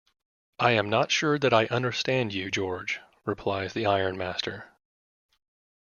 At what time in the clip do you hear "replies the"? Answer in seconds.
3.23-3.85